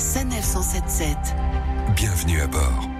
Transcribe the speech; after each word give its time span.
Sanef 0.00 0.44
177. 0.44 1.16
Bienvenue 1.94 2.40
à 2.40 2.46
bord. 2.46 2.99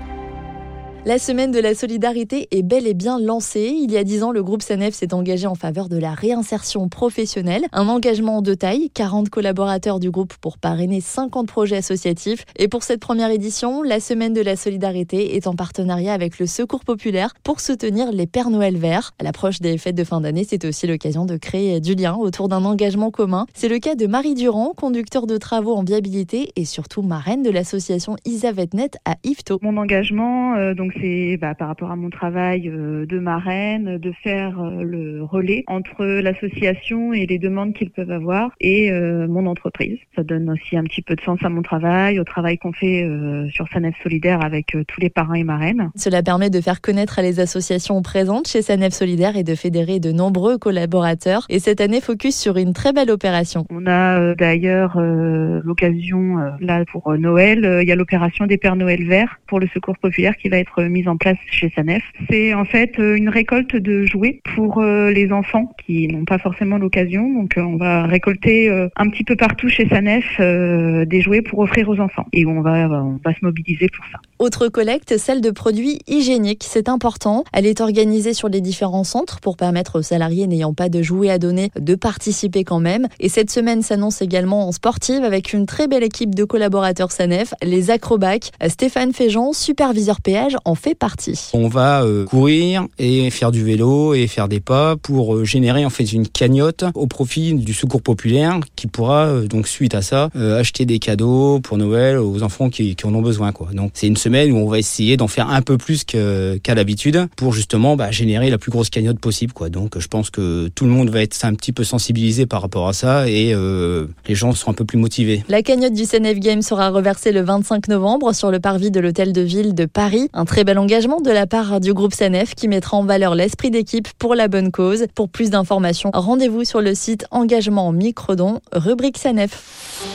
La 1.07 1.19
semaine 1.19 1.51
de 1.51 1.59
la 1.59 1.75
solidarité 1.75 2.47
est 2.51 2.63
bel 2.63 2.87
et 2.87 2.93
bien 2.93 3.19
lancée. 3.19 3.73
Il 3.75 3.91
y 3.91 3.97
a 3.97 4.05
dix 4.05 4.23
ans, 4.23 4.33
le 4.33 4.43
groupe 4.43 4.61
SANEF 4.61 4.93
s'est 4.93 5.15
engagé 5.15 5.47
en 5.47 5.55
faveur 5.55 5.89
de 5.89 5.97
la 5.97 6.13
réinsertion 6.13 6.91
professionnelle. 6.91 7.65
Un 7.73 7.89
engagement 7.89 8.43
de 8.43 8.53
taille, 8.53 8.91
40 8.91 9.31
collaborateurs 9.31 9.99
du 9.99 10.11
groupe 10.11 10.35
pour 10.43 10.59
parrainer 10.59 11.01
50 11.01 11.49
projets 11.49 11.79
associatifs. 11.79 12.45
Et 12.57 12.69
pour 12.69 12.83
cette 12.83 13.01
première 13.01 13.31
édition, 13.31 13.83
la 13.83 13.99
semaine 13.99 14.35
de 14.35 14.43
la 14.43 14.57
solidarité 14.57 15.37
est 15.37 15.47
en 15.47 15.55
partenariat 15.55 16.13
avec 16.13 16.39
le 16.39 16.45
Secours 16.45 16.85
populaire 16.85 17.33
pour 17.45 17.61
soutenir 17.61 18.13
les 18.13 18.27
Pères 18.27 18.51
Noël 18.51 18.77
verts. 18.77 19.13
À 19.19 19.25
l'approche 19.25 19.61
des 19.61 19.79
fêtes 19.79 19.97
de 19.97 20.05
fin 20.05 20.21
d'année, 20.21 20.45
c'est 20.47 20.67
aussi 20.67 20.87
l'occasion 20.87 21.25
de 21.25 21.39
créer 21.39 21.81
du 21.81 21.95
lien 21.95 22.15
autour 22.15 22.49
d'un 22.49 22.67
engagement 22.67 23.11
commun. 23.11 23.47
C'est 23.55 23.69
le 23.69 23.79
cas 23.79 23.95
de 23.95 24.07
Marie 24.07 24.35
Durand, 24.35 24.75
conducteur 24.77 25.27
de 25.27 25.39
travaux 25.39 25.75
en 25.77 25.83
viabilité 25.83 26.53
et 26.57 26.67
surtout 26.67 27.01
marraine 27.01 27.43
de 27.43 27.51
l'association 27.51 28.17
Isavetnet 28.27 28.91
à 29.07 29.17
Yvetot. 29.25 29.61
Mon 29.63 29.79
engagement, 29.79 30.57
euh, 30.57 30.75
donc 30.75 30.90
c'est 31.01 31.37
bah, 31.37 31.55
par 31.55 31.69
rapport 31.69 31.91
à 31.91 31.97
mon 31.97 32.11
travail 32.11 32.69
euh, 32.69 33.07
de 33.07 33.19
marraine, 33.19 33.99
de 33.99 34.13
faire 34.23 34.61
euh, 34.61 34.83
le 34.83 35.23
relais 35.23 35.65
entre 35.67 36.05
l'association 36.05 37.13
et 37.13 37.27
les 37.27 37.39
demandes 37.39 37.75
qu'ils 37.75 37.91
peuvent 37.91 38.11
avoir 38.11 38.51
et 38.61 38.91
euh, 38.91 39.27
mon 39.29 39.47
entreprise. 39.47 39.99
Ça 40.17 40.23
donne 40.23 40.51
aussi 40.51 40.77
un 40.77 40.85
petit 40.85 41.03
peu 41.03 41.15
de 41.15 41.21
sens 41.21 41.39
à 41.43 41.49
mon 41.49 41.63
travail, 41.63 42.19
au 42.19 42.25
travail 42.25 42.59
qu'on 42.59 42.73
fait 42.73 43.09
sur 43.51 43.69
Sanef 43.69 43.95
Solidaire 44.03 44.45
avec 44.45 44.77
tous 44.87 45.01
les 45.01 45.11
parrains 45.11 45.35
et 45.35 45.45
marraines. 45.45 45.91
Cela 45.95 46.23
permet 46.23 46.51
de 46.51 46.61
faire 46.61 46.81
connaître 46.81 47.21
les 47.23 47.41
associations 47.41 48.01
présentes 48.03 48.49
chez 48.49 48.63
Sanef 48.63 48.93
Solidaire 48.93 49.37
et 49.37 49.45
de 49.45 49.55
fédérer 49.55 50.01
de 50.01 50.13
nombreux 50.13 50.59
collaborateurs. 50.59 51.47
Et 51.49 51.59
cette 51.59 51.81
année, 51.81 52.01
focus 52.01 52.37
sur 52.37 52.57
une 52.57 52.73
très 52.73 52.93
belle 52.93 53.11
opération. 53.11 53.65
On 53.71 53.87
a 53.87 54.35
d'ailleurs 54.35 54.99
l'occasion 55.01 56.37
là 56.61 56.85
pour 56.91 57.17
Noël, 57.17 57.81
il 57.83 57.89
y 57.89 57.93
a 57.93 57.97
l'opération 57.97 58.47
des 58.47 58.59
Pères 58.59 58.77
Noël 58.77 59.07
verts 59.07 59.41
pour 59.47 59.61
le 59.61 59.69
Secours 59.69 59.99
populaire 59.99 60.37
qui 60.37 60.49
va 60.49 60.59
être 60.59 60.80
mise 60.89 61.09
en 61.09 61.17
place 61.17 61.39
chez 61.51 61.71
Sanef. 61.71 62.03
C'est 62.31 62.55
en 62.55 62.65
fait 62.65 62.99
euh, 62.99 63.17
une 63.17 63.29
récolte 63.29 63.77
de 63.77 64.05
jouets 64.05 64.41
pour 64.55 64.79
euh, 64.79 65.11
les 65.11 65.33
enfants 65.33 65.75
qui 65.85 66.09
n'ont 66.09 66.25
pas 66.25 66.39
forcément 66.39 66.79
l'occasion. 66.79 67.33
Donc 67.33 67.57
euh, 67.57 67.63
on 67.63 67.77
va 67.77 68.07
récolter 68.07 68.71
un 68.97 69.09
petit 69.09 69.25
peu 69.25 69.37
partout 69.37 69.69
chez 69.69 69.89
Sanef 69.89 70.41
des 70.41 71.21
jouets 71.21 71.43
pour 71.43 71.61
offrir 71.61 71.89
aux 71.89 72.01
enfants 72.01 72.27
et 72.33 72.47
on 72.47 72.61
va, 72.61 72.89
on 72.89 73.21
va 73.25 73.35
se 73.35 73.45
mobiliser 73.45 73.89
pour 73.89 74.05
ça. 74.07 74.19
Autre 74.41 74.69
collecte, 74.69 75.19
celle 75.19 75.43
de 75.43 75.51
produits 75.51 75.99
hygiéniques. 76.09 76.65
C'est 76.67 76.89
important. 76.89 77.45
Elle 77.53 77.67
est 77.67 77.83
organisée 77.83 78.33
sur 78.33 78.49
les 78.49 78.63
différents 78.63 79.05
centres 79.05 79.39
pour 79.39 79.59
permettre 79.59 79.99
aux 79.99 80.03
salariés 80.03 80.47
n'ayant 80.47 80.73
pas 80.73 80.89
de 80.89 81.03
jouets 81.03 81.29
à 81.29 81.39
donner 81.39 81.71
de 81.79 81.95
participer 81.95 82.65
quand 82.65 82.81
même. 82.81 83.07
Et 83.19 83.29
cette 83.29 83.51
semaine 83.51 83.83
s'annonce 83.83 84.23
également 84.23 84.67
en 84.67 84.73
sportive 84.73 85.25
avec 85.25 85.53
une 85.53 85.67
très 85.67 85.89
belle 85.89 86.05
équipe 86.05 86.35
de 86.35 86.45
collaborateurs 86.45 87.13
Sanef, 87.13 87.53
les 87.63 87.91
acrobacs. 87.91 88.51
Stéphane 88.67 89.13
Féjean, 89.13 89.53
superviseur 89.53 90.23
péage, 90.23 90.57
en 90.65 90.75
fait 90.75 90.95
partie. 90.95 91.51
On 91.53 91.69
va 91.69 92.05
euh, 92.05 92.25
courir 92.25 92.87
et 92.99 93.29
faire 93.29 93.51
du 93.51 93.63
vélo 93.63 94.15
et 94.15 94.27
faire 94.27 94.49
des 94.49 94.61
pas 94.61 94.97
pour 94.97 95.35
euh, 95.35 95.45
générer 95.45 95.85
en 95.85 95.91
fait 95.91 96.15
une 96.15 96.27
cagnotte 96.27 96.87
au 96.95 97.07
profit 97.07 97.53
du 97.53 97.75
secours 97.75 98.01
populaire 98.01 98.59
qui 98.75 98.87
pourra 98.87 99.27
euh, 99.27 99.47
donc 99.47 99.69
suite 99.69 99.95
à 99.95 100.01
ça 100.01 100.31
acheter 100.35 100.87
des 100.87 100.99
cadeaux 100.99 101.61
pour 101.61 101.77
Noël 101.77 102.17
aux 102.17 102.43
enfants 102.43 102.71
qui, 102.71 102.97
qui 102.97 103.05
en 103.05 103.15
ont 103.15 103.21
besoin 103.21 103.53
quoi. 103.53 103.69
Donc 103.75 103.91
c'est 103.93 104.07
une 104.07 104.17
où 104.31 104.57
on 104.57 104.69
va 104.69 104.79
essayer 104.79 105.17
d'en 105.17 105.29
faire 105.29 105.51
un 105.51 105.63
peu 105.63 105.77
plus 105.77 106.05
qu'à 106.05 106.75
l'habitude 106.75 107.27
pour 107.37 107.53
justement 107.53 107.97
bah, 107.97 108.11
générer 108.11 108.51
la 108.51 108.59
plus 108.59 108.71
grosse 108.71 108.91
cagnotte 108.91 109.19
possible. 109.19 109.53
Quoi. 109.53 109.69
Donc 109.69 109.99
je 109.99 110.09
pense 110.09 110.31
que 110.31 110.69
tout 110.75 110.85
le 110.85 110.91
monde 110.91 111.11
va 111.11 111.23
être 111.23 111.37
un 111.45 111.55
petit 111.55 111.73
peu 111.73 111.85
sensibilisé 111.85 112.47
par 112.47 112.63
rapport 112.63 112.89
à 112.89 112.93
ça 112.93 113.29
et 113.29 113.53
euh, 113.55 114.07
les 114.29 114.35
gens 114.35 114.53
seront 114.53 114.73
un 114.73 114.75
peu 114.75 114.85
plus 114.85 114.99
motivés. 114.99 115.45
La 115.49 115.63
cagnotte 115.63 115.95
du 115.95 116.05
CNF 116.05 116.39
Game 116.39 116.63
sera 116.63 116.91
reversée 116.91 117.33
le 117.33 117.43
25 117.43 117.89
novembre 117.89 118.33
sur 118.33 118.51
le 118.51 118.61
parvis 118.61 118.91
de 118.91 119.01
l'hôtel 119.01 119.33
de 119.33 119.41
ville 119.41 119.75
de 119.75 119.85
Paris. 119.87 120.29
Un 120.33 120.45
très 120.45 120.65
bel 120.65 120.79
engagement 120.79 121.21
de 121.21 121.31
la 121.31 121.47
part 121.47 121.81
du 121.81 121.93
groupe 121.93 122.15
CNF 122.15 122.55
qui 122.55 122.69
mettra 122.69 122.97
en 122.97 123.05
valeur 123.05 123.35
l'esprit 123.35 123.71
d'équipe 123.71 124.09
pour 124.19 124.35
la 124.35 124.49
bonne 124.49 124.71
cause. 124.71 125.07
Pour 125.15 125.29
plus 125.29 125.51
d'informations, 125.51 126.11
rendez-vous 126.13 126.65
sur 126.65 126.81
le 126.81 126.95
site 126.95 127.27
Engagement 127.31 127.93
Microdon, 127.93 128.61
rubrique 128.73 129.19
CNF. 129.19 130.10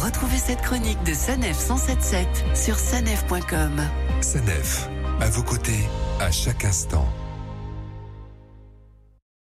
Retrouvez 0.00 0.38
cette 0.38 0.62
chronique 0.62 1.02
de 1.04 1.12
Sanef 1.12 1.58
177 1.58 2.26
sur 2.54 2.78
sanef.com. 2.78 3.82
Sanef, 4.22 4.88
à 5.20 5.28
vos 5.28 5.42
côtés, 5.42 5.86
à 6.20 6.30
chaque 6.30 6.64
instant. 6.64 7.06